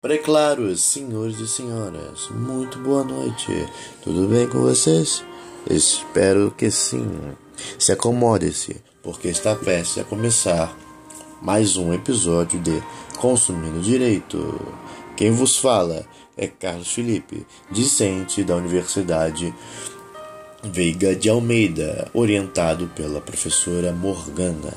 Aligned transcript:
Preclaros, 0.00 0.80
senhores 0.82 1.38
e 1.38 1.46
senhoras, 1.46 2.28
muito 2.30 2.78
boa 2.78 3.04
noite. 3.04 3.68
Tudo 4.02 4.26
bem 4.26 4.48
com 4.48 4.60
vocês? 4.60 5.22
Espero 5.68 6.50
que 6.50 6.70
sim. 6.70 7.06
Se 7.78 7.92
acomode-se, 7.92 8.82
porque 9.02 9.28
está 9.28 9.54
prestes 9.54 9.98
a 9.98 10.04
começar 10.04 10.74
mais 11.42 11.76
um 11.76 11.92
episódio 11.92 12.58
de 12.60 12.82
Consumindo 13.18 13.80
Direito. 13.80 14.58
Quem 15.16 15.30
vos 15.30 15.58
fala 15.58 16.06
é 16.36 16.46
Carlos 16.46 16.90
Felipe, 16.92 17.46
discente 17.70 18.42
da 18.42 18.56
Universidade 18.56 19.54
Veiga 20.62 21.14
de 21.14 21.28
Almeida, 21.28 22.08
orientado 22.12 22.88
pela 22.88 23.20
professora 23.20 23.92
Morgana. 23.92 24.74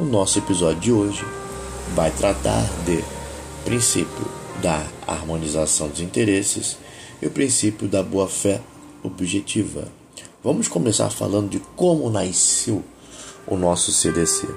O 0.00 0.04
nosso 0.04 0.40
episódio 0.40 0.80
de 0.80 0.92
hoje 0.92 1.24
vai 1.94 2.10
tratar 2.10 2.68
de 2.84 3.00
princípio 3.64 4.26
da 4.60 4.84
harmonização 5.06 5.88
dos 5.88 6.00
interesses 6.00 6.76
e 7.22 7.26
o 7.26 7.30
princípio 7.30 7.86
da 7.86 8.02
boa-fé 8.02 8.60
objetiva. 9.00 9.86
Vamos 10.42 10.66
começar 10.66 11.08
falando 11.08 11.50
de 11.50 11.60
como 11.76 12.10
nasceu 12.10 12.82
o 13.46 13.56
nosso 13.56 13.92
CDC. 13.92 14.48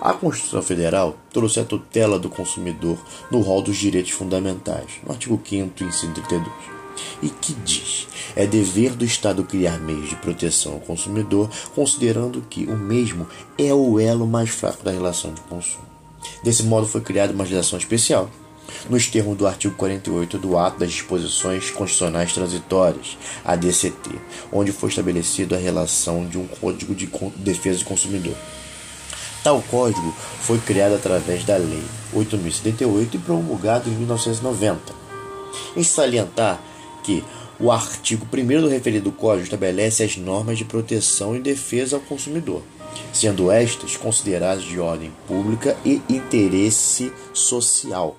A 0.00 0.12
Constituição 0.12 0.62
Federal 0.62 1.16
trouxe 1.32 1.58
a 1.58 1.64
tutela 1.64 2.20
do 2.20 2.30
consumidor 2.30 2.98
no 3.32 3.40
rol 3.40 3.62
dos 3.62 3.76
direitos 3.76 4.12
fundamentais, 4.12 5.00
no 5.04 5.10
artigo 5.10 5.40
5 5.44 5.82
inciso 5.82 6.12
32, 6.12 6.75
e 7.22 7.28
que 7.28 7.52
diz: 7.52 8.06
é 8.34 8.46
dever 8.46 8.94
do 8.94 9.04
Estado 9.04 9.44
criar 9.44 9.78
meios 9.78 10.08
de 10.08 10.16
proteção 10.16 10.74
ao 10.74 10.80
consumidor, 10.80 11.50
considerando 11.74 12.42
que 12.48 12.64
o 12.66 12.76
mesmo 12.76 13.26
é 13.58 13.72
o 13.72 13.98
elo 13.98 14.26
mais 14.26 14.50
fraco 14.50 14.84
da 14.84 14.90
relação 14.90 15.32
de 15.32 15.40
consumo. 15.42 15.84
Desse 16.42 16.62
modo, 16.64 16.86
foi 16.86 17.00
criada 17.00 17.32
uma 17.32 17.44
legislação 17.44 17.78
especial, 17.78 18.30
nos 18.90 19.06
termos 19.06 19.36
do 19.36 19.46
artigo 19.46 19.74
48 19.76 20.38
do 20.38 20.58
Ato 20.58 20.80
das 20.80 20.90
Disposições 20.90 21.70
Constitucionais 21.70 22.32
Transitórias, 22.32 23.16
ADCT, 23.44 24.10
onde 24.52 24.72
foi 24.72 24.88
estabelecido 24.88 25.54
a 25.54 25.58
relação 25.58 26.26
de 26.26 26.38
um 26.38 26.46
Código 26.46 26.94
de 26.94 27.06
Defesa 27.36 27.78
do 27.80 27.84
Consumidor. 27.84 28.34
Tal 29.42 29.62
código 29.62 30.12
foi 30.40 30.58
criado 30.58 30.96
através 30.96 31.44
da 31.44 31.56
Lei 31.56 31.84
8.078 32.12 33.14
e 33.14 33.18
promulgado 33.18 33.88
em 33.88 33.92
1990. 33.92 34.92
Em 35.76 35.84
salientar 35.84 36.60
que 37.06 37.24
o 37.58 37.72
artigo 37.72 38.26
1 38.30 38.60
do 38.60 38.68
referido 38.68 39.10
código 39.10 39.44
estabelece 39.44 40.02
as 40.02 40.16
normas 40.18 40.58
de 40.58 40.64
proteção 40.66 41.34
e 41.34 41.40
defesa 41.40 41.96
ao 41.96 42.02
consumidor 42.02 42.62
sendo 43.12 43.50
estas 43.50 43.96
consideradas 43.96 44.64
de 44.64 44.78
ordem 44.78 45.12
pública 45.26 45.76
e 45.84 46.02
interesse 46.08 47.12
social. 47.32 48.16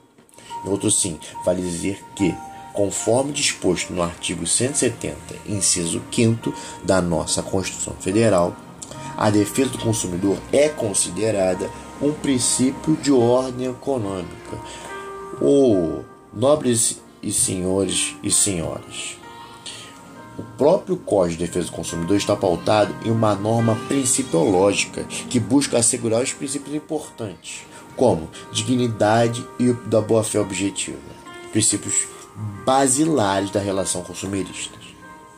Em 0.65 0.69
outro 0.69 0.89
sim, 0.89 1.19
vale 1.45 1.61
dizer 1.61 2.03
que, 2.15 2.33
conforme 2.73 3.31
disposto 3.31 3.93
no 3.93 4.01
artigo 4.01 4.45
170, 4.45 5.15
inciso 5.47 6.01
5 6.11 6.53
da 6.83 7.01
nossa 7.01 7.43
Constituição 7.43 7.93
Federal, 7.99 8.55
a 9.15 9.29
defesa 9.29 9.71
do 9.71 9.79
consumidor 9.79 10.37
é 10.51 10.69
considerada 10.69 11.69
um 12.01 12.11
princípio 12.11 12.95
de 12.97 13.11
ordem 13.11 13.67
econômica. 13.67 14.57
Oh, 15.41 16.01
nobres 16.33 17.01
e 17.21 17.31
senhores 17.31 18.15
e 18.23 18.31
senhoras, 18.31 19.17
o 20.37 20.43
próprio 20.55 20.97
Código 20.97 21.39
de 21.39 21.47
Defesa 21.47 21.67
do 21.67 21.71
Consumidor 21.71 22.15
está 22.15 22.35
pautado 22.35 22.95
em 23.03 23.09
uma 23.09 23.33
norma 23.33 23.75
principiológica 23.87 25.03
que 25.03 25.39
busca 25.39 25.79
assegurar 25.79 26.21
os 26.21 26.31
princípios 26.31 26.75
importantes, 26.75 27.65
como 27.95 28.29
dignidade 28.51 29.43
e 29.59 29.73
da 29.73 29.99
boa-fé 29.99 30.39
objetiva, 30.39 30.99
princípios 31.51 32.07
basilares 32.63 33.49
da 33.49 33.59
relação 33.59 34.03
consumerista, 34.03 34.77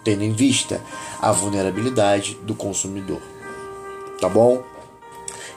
tendo 0.04 0.24
em 0.24 0.34
vista 0.34 0.84
a 1.22 1.32
vulnerabilidade 1.32 2.38
do 2.44 2.54
consumidor. 2.54 3.22
Tá 4.20 4.28
bom? 4.28 4.62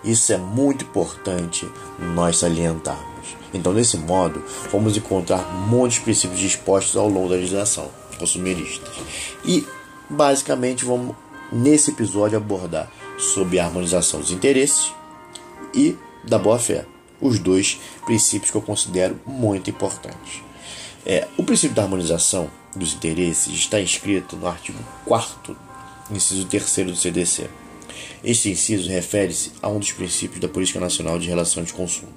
Isso 0.05 0.33
é 0.33 0.37
muito 0.37 0.85
importante 0.85 1.69
nós 1.99 2.39
salientarmos. 2.39 3.12
Então, 3.53 3.75
desse 3.75 3.97
modo, 3.97 4.43
vamos 4.71 4.97
encontrar 4.97 5.43
muitos 5.69 5.99
princípios 5.99 6.41
dispostos 6.41 6.97
ao 6.97 7.09
longo 7.09 7.29
da 7.29 7.37
legislação 7.37 7.91
consumeristas. 8.19 8.95
E 9.45 9.67
basicamente 10.09 10.85
vamos 10.85 11.17
nesse 11.51 11.91
episódio 11.91 12.39
abordar 12.39 12.91
sobre 13.19 13.59
a 13.59 13.65
harmonização 13.65 14.21
dos 14.21 14.31
interesses 14.31 14.93
e 15.75 15.97
da 16.25 16.39
boa-fé, 16.39 16.87
os 17.21 17.39
dois 17.39 17.81
princípios 18.07 18.51
que 18.51 18.57
eu 18.57 18.63
considero 18.63 19.19
muito 19.27 19.69
importantes. 19.71 20.41
É, 21.05 21.27
o 21.37 21.43
princípio 21.43 21.75
da 21.75 21.83
harmonização 21.83 22.49
dos 22.77 22.95
interesses 22.95 23.53
está 23.53 23.81
inscrito 23.81 24.37
no 24.37 24.47
artigo 24.47 24.79
4 25.05 25.57
inciso 26.11 26.47
3 26.47 26.87
do 26.87 26.97
CDC. 26.97 27.49
Este 28.23 28.51
inciso 28.51 28.89
refere-se 28.89 29.53
a 29.61 29.69
um 29.69 29.79
dos 29.79 29.93
princípios 29.93 30.41
da 30.41 30.49
Política 30.49 30.79
Nacional 30.79 31.19
de 31.19 31.29
Relação 31.29 31.63
de 31.63 31.73
Consumo. 31.73 32.13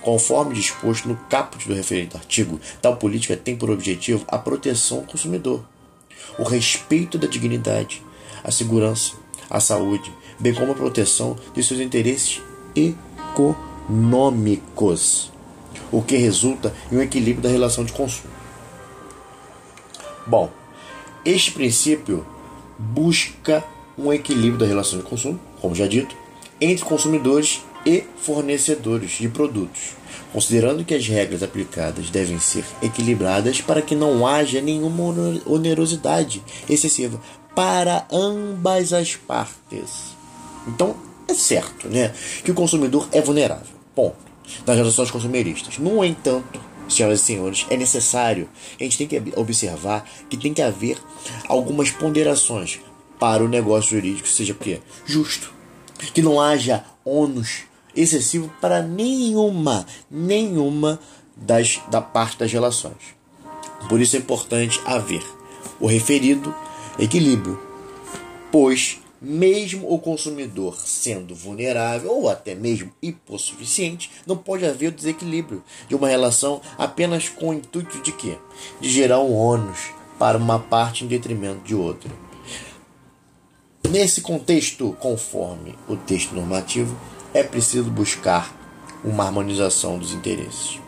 Conforme 0.00 0.54
disposto 0.54 1.08
no 1.08 1.16
caput 1.28 1.66
do 1.66 1.74
referente 1.74 2.16
artigo, 2.16 2.60
tal 2.80 2.96
política 2.96 3.36
tem 3.36 3.56
por 3.56 3.70
objetivo 3.70 4.24
a 4.28 4.38
proteção 4.38 4.98
ao 4.98 5.04
consumidor, 5.04 5.64
o 6.38 6.42
respeito 6.42 7.18
da 7.18 7.26
dignidade, 7.26 8.02
a 8.42 8.50
segurança, 8.50 9.12
a 9.48 9.60
saúde, 9.60 10.12
bem 10.38 10.54
como 10.54 10.72
a 10.72 10.74
proteção 10.74 11.36
de 11.54 11.62
seus 11.62 11.80
interesses 11.80 12.42
econômicos, 12.74 15.30
o 15.90 16.02
que 16.02 16.16
resulta 16.16 16.74
em 16.90 16.96
um 16.96 17.02
equilíbrio 17.02 17.42
da 17.42 17.48
relação 17.48 17.84
de 17.84 17.92
consumo. 17.92 18.32
Bom, 20.26 20.50
este 21.24 21.52
princípio 21.52 22.26
busca 22.78 23.64
um 23.96 24.12
equilíbrio 24.12 24.58
da 24.58 24.66
relação 24.66 24.98
de 24.98 25.04
consumo, 25.04 25.38
como 25.60 25.74
já 25.74 25.86
dito, 25.86 26.14
entre 26.60 26.84
consumidores 26.84 27.62
e 27.84 28.04
fornecedores 28.16 29.12
de 29.12 29.28
produtos, 29.28 29.96
considerando 30.32 30.84
que 30.84 30.94
as 30.94 31.06
regras 31.06 31.42
aplicadas 31.42 32.10
devem 32.10 32.38
ser 32.38 32.64
equilibradas 32.82 33.60
para 33.60 33.82
que 33.82 33.94
não 33.94 34.26
haja 34.26 34.60
nenhuma 34.60 35.04
onerosidade 35.46 36.42
excessiva 36.68 37.20
para 37.54 38.06
ambas 38.10 38.92
as 38.92 39.14
partes. 39.14 40.14
Então, 40.66 40.96
é 41.28 41.34
certo, 41.34 41.88
né, 41.88 42.12
que 42.42 42.50
o 42.50 42.54
consumidor 42.54 43.08
é 43.12 43.20
vulnerável. 43.20 43.74
Ponto. 43.94 44.16
Nas 44.66 44.76
relações 44.76 45.10
consumeristas. 45.10 45.78
No 45.78 46.04
entanto, 46.04 46.60
senhoras 46.88 47.20
e 47.20 47.24
senhores, 47.24 47.66
é 47.70 47.76
necessário, 47.76 48.48
a 48.78 48.82
gente 48.82 48.98
tem 48.98 49.06
que 49.06 49.32
observar 49.36 50.08
que 50.28 50.36
tem 50.36 50.52
que 50.52 50.62
haver 50.62 50.98
algumas 51.48 51.90
ponderações 51.90 52.80
para 53.18 53.42
o 53.42 53.48
negócio 53.48 53.92
jurídico 53.92 54.28
seja 54.28 54.52
o 54.52 54.56
quê? 54.56 54.80
justo, 55.06 55.52
que 56.12 56.20
não 56.20 56.40
haja 56.40 56.84
ônus 57.04 57.62
excessivo 57.96 58.52
para 58.60 58.82
nenhuma, 58.82 59.86
nenhuma 60.10 60.98
das, 61.36 61.80
da 61.90 62.00
parte 62.00 62.38
das 62.38 62.52
relações. 62.52 63.14
Por 63.88 64.00
isso 64.00 64.16
é 64.16 64.18
importante 64.18 64.80
haver 64.84 65.22
o 65.80 65.86
referido 65.86 66.54
equilíbrio, 66.98 67.60
pois 68.50 69.00
mesmo 69.20 69.90
o 69.90 69.98
consumidor 69.98 70.76
sendo 70.78 71.34
vulnerável 71.34 72.12
ou 72.12 72.28
até 72.28 72.54
mesmo 72.54 72.92
hipossuficiente, 73.02 74.10
não 74.26 74.36
pode 74.36 74.66
haver 74.66 74.88
o 74.88 74.92
desequilíbrio 74.92 75.64
de 75.88 75.94
uma 75.94 76.08
relação 76.08 76.60
apenas 76.76 77.28
com 77.28 77.48
o 77.48 77.54
intuito 77.54 78.00
de 78.02 78.12
quê? 78.12 78.36
De 78.80 78.90
gerar 78.90 79.20
um 79.20 79.34
ônus 79.34 79.90
para 80.18 80.36
uma 80.36 80.58
parte 80.58 81.04
em 81.04 81.08
detrimento 81.08 81.62
de 81.64 81.74
outra. 81.74 82.10
Nesse 83.88 84.20
contexto, 84.20 84.96
conforme 85.00 85.74
o 85.88 85.96
texto 85.96 86.34
normativo, 86.34 86.96
é 87.34 87.42
preciso 87.42 87.90
buscar 87.90 88.54
uma 89.04 89.24
harmonização 89.24 89.98
dos 89.98 90.12
interesses 90.12 90.80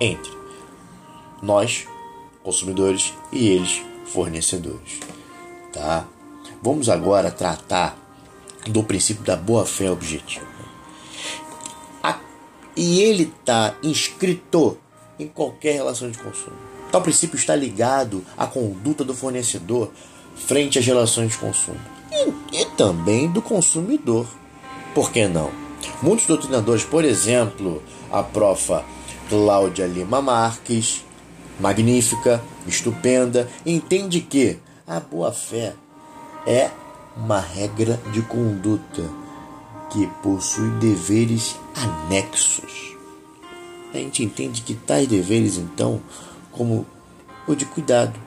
entre 0.00 0.32
nós, 1.40 1.86
consumidores, 2.42 3.12
e 3.30 3.48
eles, 3.48 3.82
fornecedores. 4.06 4.98
Tá? 5.72 6.04
Vamos 6.60 6.88
agora 6.88 7.30
tratar 7.30 7.96
do 8.66 8.82
princípio 8.82 9.22
da 9.22 9.36
boa-fé 9.36 9.90
objetiva. 9.90 10.58
E 12.80 13.00
ele 13.00 13.24
está 13.24 13.74
inscrito 13.82 14.78
em 15.18 15.26
qualquer 15.26 15.72
relação 15.72 16.08
de 16.08 16.16
consumo. 16.16 16.54
Tal 16.92 17.02
princípio 17.02 17.36
está 17.36 17.56
ligado 17.56 18.24
à 18.36 18.46
conduta 18.46 19.02
do 19.02 19.12
fornecedor 19.12 19.90
frente 20.36 20.78
às 20.78 20.86
relações 20.86 21.32
de 21.32 21.38
consumo 21.38 21.80
e, 22.12 22.62
e 22.62 22.64
também 22.76 23.28
do 23.28 23.42
consumidor. 23.42 24.28
Por 24.98 25.12
que 25.12 25.28
não? 25.28 25.52
Muitos 26.02 26.26
doutrinadores, 26.26 26.82
por 26.82 27.04
exemplo, 27.04 27.80
a 28.10 28.20
profa 28.20 28.84
Cláudia 29.28 29.86
Lima 29.86 30.20
Marques, 30.20 31.04
magnífica, 31.60 32.42
estupenda, 32.66 33.48
entende 33.64 34.20
que 34.20 34.58
a 34.84 34.98
boa-fé 34.98 35.72
é 36.44 36.68
uma 37.16 37.38
regra 37.38 38.00
de 38.12 38.22
conduta 38.22 39.08
que 39.92 40.04
possui 40.20 40.68
deveres 40.80 41.54
anexos. 41.76 42.96
A 43.94 43.98
gente 43.98 44.24
entende 44.24 44.62
que 44.62 44.74
tais 44.74 45.06
deveres, 45.06 45.58
então, 45.58 46.02
como 46.50 46.84
o 47.46 47.54
de 47.54 47.66
cuidado, 47.66 48.18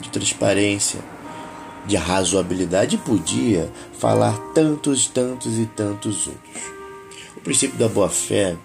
de 0.00 0.08
transparência, 0.08 1.00
de 1.86 1.96
razoabilidade, 1.96 2.96
podia 2.98 3.70
falar 3.98 4.36
tantos, 4.54 5.06
tantos 5.06 5.58
e 5.58 5.66
tantos 5.66 6.26
outros. 6.26 6.62
O 7.36 7.40
princípio 7.40 7.78
da 7.78 7.88
boa-fé, 7.88 8.56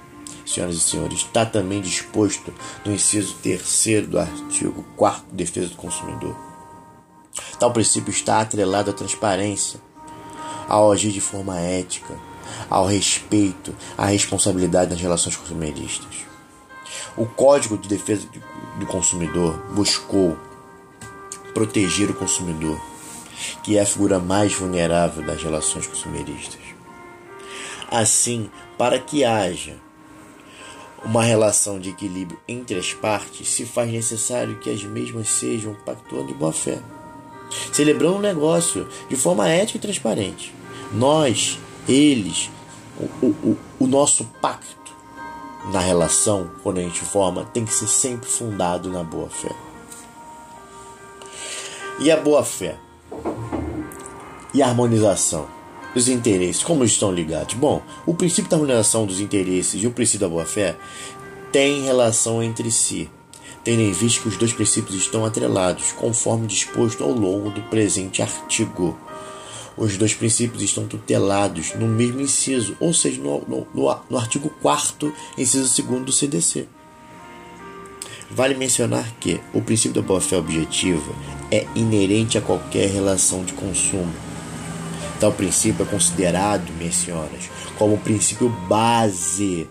senhoras 0.45 0.75
e 0.75 0.79
senhores, 0.79 1.19
está 1.19 1.45
também 1.45 1.81
disposto 1.81 2.53
no 2.85 2.93
inciso 2.93 3.35
terceiro 3.35 4.07
do 4.07 4.19
artigo 4.19 4.85
4 4.95 5.25
Defesa 5.31 5.67
do 5.67 5.75
Consumidor. 5.75 6.35
Tal 7.59 7.71
princípio 7.71 8.11
está 8.11 8.39
atrelado 8.39 8.89
à 8.89 8.93
transparência, 8.93 9.79
ao 10.67 10.91
agir 10.91 11.11
de 11.11 11.19
forma 11.19 11.59
ética, 11.59 12.15
ao 12.69 12.85
respeito, 12.85 13.75
à 13.97 14.05
responsabilidade 14.05 14.91
nas 14.91 15.01
relações 15.01 15.35
consumeristas. 15.35 16.29
O 17.17 17.25
Código 17.25 17.77
de 17.77 17.89
Defesa 17.89 18.27
do 18.79 18.85
Consumidor 18.85 19.57
buscou 19.73 20.37
proteger 21.53 22.09
o 22.09 22.13
consumidor, 22.13 22.79
que 23.63 23.77
é 23.77 23.81
a 23.81 23.85
figura 23.85 24.19
mais 24.19 24.53
vulnerável 24.53 25.25
das 25.25 25.41
relações 25.41 25.87
consumeristas. 25.87 26.61
Assim, 27.89 28.49
para 28.77 28.99
que 28.99 29.23
haja 29.23 29.75
uma 31.03 31.23
relação 31.23 31.79
de 31.79 31.89
equilíbrio 31.89 32.39
entre 32.47 32.77
as 32.77 32.93
partes, 32.93 33.49
se 33.49 33.65
faz 33.65 33.91
necessário 33.91 34.59
que 34.59 34.69
as 34.69 34.83
mesmas 34.83 35.29
sejam 35.29 35.73
pactuando 35.85 36.27
de 36.27 36.33
boa 36.33 36.51
fé, 36.51 36.79
celebrando 37.71 38.17
um 38.17 38.21
negócio 38.21 38.87
de 39.09 39.15
forma 39.15 39.47
ética 39.47 39.77
e 39.77 39.81
transparente. 39.81 40.53
Nós, 40.91 41.57
eles, 41.87 42.49
o, 43.21 43.25
o, 43.27 43.57
o 43.79 43.87
nosso 43.87 44.25
pacto 44.41 44.79
na 45.71 45.79
relação, 45.79 46.49
quando 46.63 46.79
a 46.79 46.81
gente 46.81 47.01
forma, 47.01 47.45
tem 47.45 47.65
que 47.65 47.73
ser 47.73 47.87
sempre 47.87 48.29
fundado 48.29 48.89
na 48.89 49.03
boa 49.03 49.29
fé. 49.29 49.55
E 51.99 52.09
a 52.09 52.17
boa 52.17 52.43
fé? 52.43 52.77
E 54.53 54.61
a 54.61 54.67
harmonização? 54.67 55.47
Os 55.95 56.07
interesses, 56.07 56.63
como 56.63 56.83
estão 56.83 57.11
ligados? 57.11 57.55
Bom, 57.55 57.81
o 58.05 58.13
princípio 58.13 58.49
da 58.49 58.57
harmonização 58.57 59.05
dos 59.05 59.19
interesses 59.19 59.83
e 59.83 59.87
o 59.87 59.91
princípio 59.91 60.21
da 60.21 60.29
boa 60.29 60.45
fé 60.45 60.75
têm 61.51 61.83
relação 61.83 62.43
entre 62.43 62.71
si, 62.71 63.09
tendo 63.63 63.81
em 63.81 63.91
vista 63.91 64.21
que 64.21 64.27
os 64.27 64.37
dois 64.37 64.53
princípios 64.53 64.95
estão 64.95 65.25
atrelados, 65.25 65.91
conforme 65.91 66.47
disposto 66.47 67.03
ao 67.03 67.11
longo 67.11 67.49
do 67.49 67.61
presente 67.63 68.21
artigo. 68.21 68.97
Os 69.75 69.97
dois 69.97 70.13
princípios 70.13 70.61
estão 70.61 70.85
tutelados 70.85 71.73
no 71.75 71.87
mesmo 71.87 72.21
inciso, 72.21 72.75
ou 72.79 72.93
seja, 72.93 73.21
no, 73.21 73.41
no, 73.47 73.67
no 74.09 74.17
artigo 74.17 74.49
4, 74.61 75.13
inciso 75.37 75.83
2 75.83 76.05
do 76.05 76.11
CDC. 76.11 76.67
Vale 78.31 78.53
mencionar 78.53 79.11
que 79.19 79.39
o 79.53 79.61
princípio 79.61 80.01
da 80.01 80.07
boa-fé 80.07 80.37
objetiva 80.37 81.11
é 81.51 81.65
inerente 81.75 82.37
a 82.37 82.41
qualquer 82.41 82.87
relação 82.89 83.43
de 83.43 83.53
consumo. 83.53 84.13
Tal 85.19 85.33
princípio 85.33 85.83
é 85.83 85.89
considerado, 85.89 86.71
senhoras, 86.93 87.49
como 87.77 87.95
o 87.95 87.99
princípio 87.99 88.49
base 88.67 89.67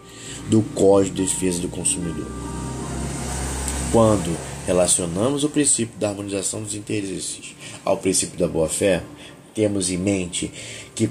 do 0.49 0.61
Código 0.75 1.17
de 1.17 1.23
Defesa 1.23 1.61
do 1.61 1.69
Consumidor. 1.69 2.27
Quando 3.93 4.37
relacionamos 4.67 5.45
o 5.45 5.49
princípio 5.49 5.99
da 5.99 6.11
harmonização 6.11 6.63
dos 6.63 6.75
interesses 6.75 7.55
ao 7.85 7.97
princípio 7.97 8.39
da 8.39 8.49
boa-fé, 8.49 9.03
temos 9.55 9.89
em 9.89 9.97
mente 9.97 10.53
que 10.95 11.09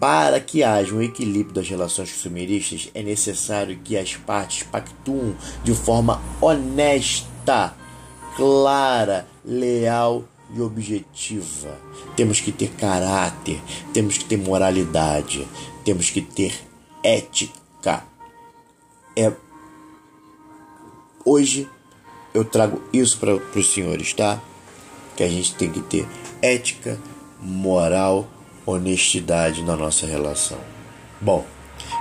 para 0.00 0.40
que 0.40 0.64
haja 0.64 0.94
um 0.94 1.02
equilíbrio 1.02 1.54
das 1.54 1.68
relações 1.68 2.10
consumeristas, 2.10 2.90
é 2.94 3.02
necessário 3.02 3.78
que 3.84 3.98
as 3.98 4.16
partes 4.16 4.62
pactuem 4.62 5.36
de 5.62 5.74
forma 5.74 6.22
honesta, 6.40 7.76
clara, 8.34 9.28
leal 9.44 10.24
e 10.54 10.60
objetiva. 10.62 11.78
Temos 12.16 12.40
que 12.40 12.50
ter 12.50 12.70
caráter, 12.70 13.60
temos 13.92 14.16
que 14.16 14.24
ter 14.24 14.38
moralidade, 14.38 15.46
temos 15.84 16.08
que 16.08 16.22
ter 16.22 16.58
ética. 17.04 18.02
É 19.14 19.30
hoje 21.26 21.68
eu 22.32 22.44
trago 22.44 22.80
isso 22.90 23.18
para 23.18 23.34
os 23.34 23.72
senhores, 23.72 24.14
tá? 24.14 24.40
Que 25.14 25.24
a 25.24 25.28
gente 25.28 25.54
tem 25.56 25.70
que 25.70 25.80
ter 25.80 26.08
ética, 26.40 26.98
moral, 27.42 28.26
honestidade 28.66 29.62
na 29.62 29.76
nossa 29.76 30.06
relação. 30.06 30.58
Bom, 31.20 31.44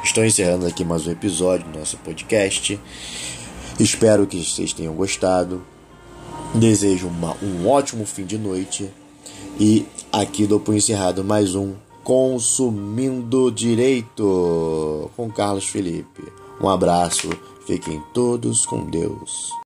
estou 0.04 0.26
encerrando 0.26 0.66
aqui 0.66 0.84
mais 0.84 1.08
um 1.08 1.12
episódio 1.12 1.68
do 1.68 1.80
nosso 1.80 1.98
podcast. 1.98 2.80
Espero 3.80 4.28
que 4.28 4.44
vocês 4.44 4.74
tenham 4.74 4.94
gostado. 4.94 5.62
Desejo 6.54 7.08
uma, 7.08 7.36
um 7.42 7.68
ótimo 7.68 8.06
fim 8.06 8.26
de 8.26 8.38
noite. 8.38 8.90
E 9.60 9.86
aqui 10.12 10.48
dou 10.48 10.60
por 10.60 10.76
encerrado 10.76 11.24
mais 11.24 11.56
um 11.56 11.76
Consumindo 12.04 13.52
Direito 13.52 15.12
com 15.16 15.30
Carlos 15.30 15.66
Felipe. 15.66 16.24
Um 16.62 16.68
abraço, 16.68 17.30
fiquem 17.68 18.02
todos 18.14 18.66
com 18.66 18.90
Deus. 18.90 19.59